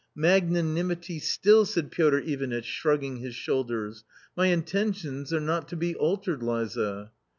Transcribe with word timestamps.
"Magnanimity 0.15 1.19
still!" 1.19 1.63
said 1.65 1.91
Piotr 1.91 2.17
Ivanitch, 2.25 2.65
shrugging 2.65 3.17
his 3.17 3.35
shoulders." 3.35 4.03
My 4.35 4.47
intentions 4.47 5.31
are 5.31 5.39
not 5.39 5.67
to 5.67 5.75
be 5.75 5.93
altered, 5.93 6.41
Liza 6.41 7.11